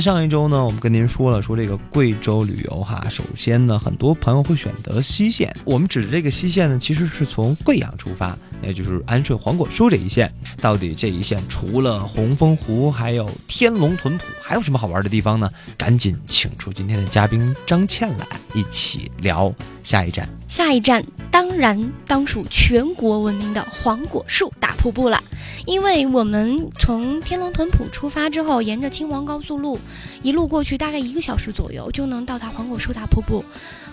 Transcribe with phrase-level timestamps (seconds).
[0.00, 3.04] 上一周呢，我们跟您说了说这个贵州旅游哈。
[3.10, 5.54] 首先呢，很多朋友会选择西线。
[5.64, 10.32] 我们指的这个西线呢，其实是从贵阳出发，也就是安顺黄果树这一线。
[10.60, 15.50] 到底这一线除了红枫湖，还有天龙屯埔，还有什么好玩的地方呢？
[15.76, 20.28] 赶紧请出今天的嘉宾张倩来一起聊下一站。
[20.48, 25.22] 下一站当然当属全国闻名的黄果树大瀑布了，
[25.66, 29.78] 因为我们从天龙屯堡出发之后，沿着青黄高速路
[30.22, 33.44] 一路过去，大概一个小时左右就能到达黄果树大瀑布。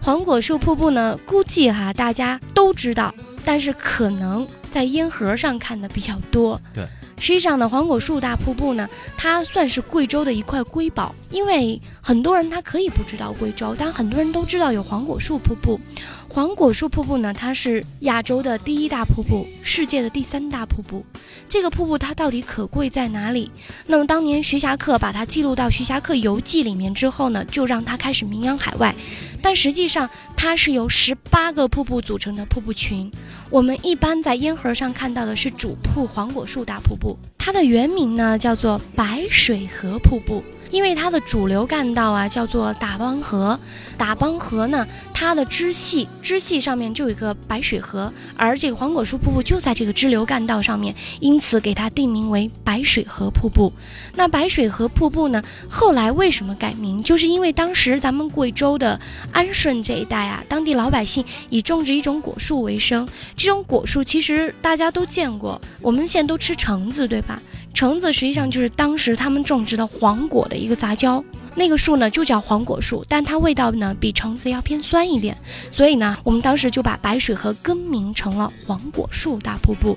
[0.00, 6.60] 黄果树瀑布呢，估计哈大家都知道，但是可能在烟盒上看的比较多。
[6.72, 6.86] 对。
[7.20, 15.78] 实际上呢，黄果树大瀑布呢，它算是贵州的一块瑰宝，因为很多人他可以不知道贵州，但很多人都知道有黄果树瀑布。
[16.26, 21.04] 黄果树瀑布呢，它是亚洲的第一大瀑布，世界的第三大瀑布。
[21.48, 23.50] 这个瀑布它到底可贵在哪里？
[23.86, 28.94] 那么当年徐霞客把它记录到《徐霞客游记》里面之后呢，就让它开始名扬海外。
[29.42, 33.10] 但实际上，它是由十八个瀑布组成的瀑布群。
[33.50, 40.42] 我们一般在烟盒上看到的是主瀑黄果树大瀑布，它的原名呢叫做白水河瀑布。
[40.70, 43.58] 因为它的主流干道啊叫做打帮河，
[43.98, 53.72] 打帮河呢，它的支系支系上面就有一个白水河，而这个黄果树瀑布就在这个支流干道上面，因此给它定名为白水河瀑布。
[54.14, 57.02] 那白水河瀑布呢，后来为什么改名？
[57.02, 58.98] 就是因为当时咱们贵州的
[59.32, 67.40] 安顺这一带啊，当地老百姓以种植一种果树为生，这种果树其实大家都见过，我们现在都吃橙子，对吧？
[67.80, 75.34] 橙子实际上就是当时他们种植的黄果的一个杂交，那个树呢就叫黄果树，但它味道呢比橙子要偏酸一点，
[75.70, 79.96] 所以呢我们当时就把白水河更名成了黄果树大瀑布。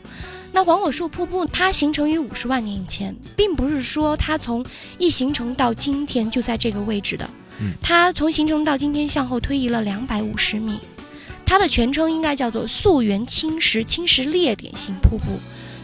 [0.53, 4.65] 那黄果树瀑布它形成于五十万年以前，并不是说它从
[4.97, 7.29] 一形成到今天就在这个位置的，
[7.81, 10.79] 它从形成到今天向后推移了两百五十米，
[11.45, 15.37] 它的全称应该叫做溯源侵蚀侵蚀裂点型瀑布。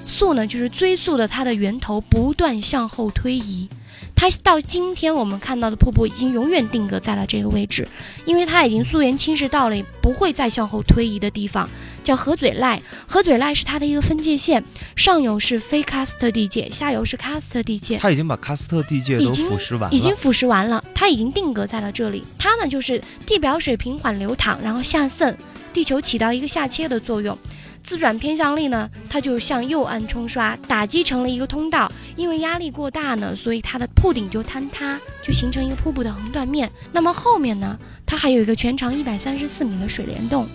[0.09, 3.70] 溯呢，就是追溯的它的源头不断向后推移，
[4.16, 7.88] 它到今天我们看到的瀑布已经永远定格在了这个位置，
[8.25, 11.69] 因为它已经溯源侵蚀到了不会再向后推移的地方，
[12.03, 12.81] 叫河嘴赖。
[13.08, 14.64] 河嘴赖是它的一个分界线，
[14.96, 17.98] 上游是非喀斯特地界，下游是喀斯特地界。
[17.98, 22.24] 它已经把喀斯特地界都腐蚀完了，已经腐蚀完了，它已经定格在了这里。
[22.38, 25.38] 它呢，就是地表水平缓流淌，然后下渗，
[25.72, 27.38] 地球起到一个下切的作用。
[27.84, 31.91] 自转偏向力呢，它就向右岸冲刷，打击成了一个通道。
[32.16, 36.69] 因为压力过大呢，所以它的瀑顶就坍塌，就形成一个瀑布的横断面。
[36.91, 40.45] 那么后面呢，它还有一个全长一百三十四米的水帘洞，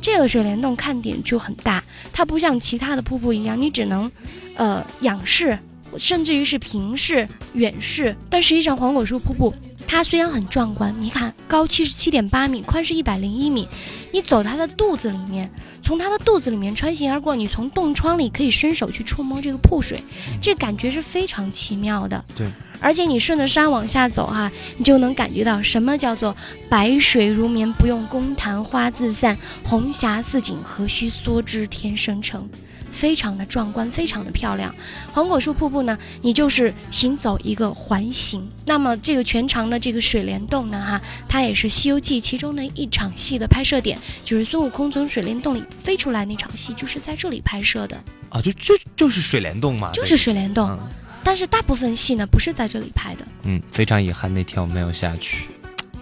[0.00, 1.82] 这个水帘洞看点就很大，
[2.12, 4.10] 它不像其他的瀑布一样，你只能，
[4.56, 5.58] 呃，仰视，
[5.96, 8.16] 甚至于是平视、远视。
[8.28, 9.54] 但实际上黄果树瀑布。
[9.90, 13.66] 它虽然很壮观，你看高七十七点八米，宽是一百零一米，
[14.12, 15.50] 你走它的肚子里面，
[15.82, 20.00] 从它的肚子里面穿行而过，你从洞窗里可以伸手去触摸这个瀑水，
[20.40, 22.24] 这感觉是非常奇妙的。
[22.36, 22.46] 对，
[22.78, 26.36] 而且你顺着山往下走哈，你就能感觉到什么叫做
[26.68, 29.34] 白水如绵，不用公弹花自散；
[29.64, 32.48] 红霞似锦，何须梭织天生成。
[32.90, 34.74] 非常的壮观，非常的漂亮。
[35.12, 38.48] 黄果树瀑布呢，你就是行走一个环形。
[38.66, 47.96] 那么这个全长的这个水帘洞呢，哈，它也是《西游记》其中的一场戏的拍摄点，就是孙悟空从水帘洞里飞出来那场戏，就是在这里拍摄的。
[48.28, 50.78] 啊，就就就是水帘洞嘛，就是水帘洞。
[51.22, 53.26] 但是大部分戏呢，不是在这里拍的。
[53.42, 55.44] 嗯，非常遗憾，那天我没有下去。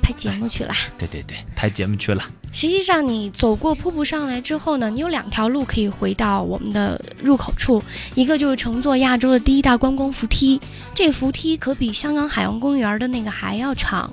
[0.09, 2.25] 拍节目去了，对对对，拍节目去了。
[2.51, 7.83] 实际上，你走过瀑布上来之后呢，你有两条路可以回到我们的入口处，
[8.15, 10.59] 一个就是乘坐亚洲的第一大观光扶梯，
[10.95, 14.11] 这扶梯可比香港海洋公园的那个还要长；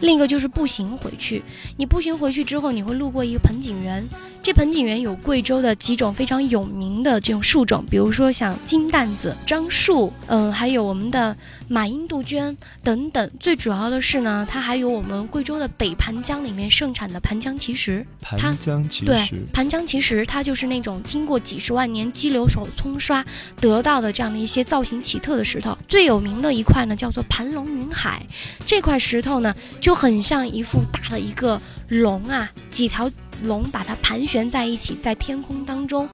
[0.00, 1.42] 另一个就是步行回去。
[1.76, 4.02] 你步行回去之后，你会路过一个盆景园。
[4.42, 11.34] 这盆景园有贵州的几种非常有名的这种树种，比如说像金担子、樟树，嗯，还有我们的
[11.66, 13.30] 马英杜鹃等等。
[13.40, 18.06] 最主要的是呢，它还有我们贵州的北盘江里面盛产的盘江奇石。
[18.20, 23.24] 盘江奇石，对，盘江奇石，它就是那种经过几十万年激流手冲刷
[23.60, 25.76] 得到的这样的一些造型奇特的石头。
[25.88, 28.24] 最有名的一块呢，叫做盘龙云海，
[28.64, 33.10] 这块石头呢就很像一副大的一个龙啊，几条。
[33.42, 36.02] 龙把它盘旋在一起，在天空当中。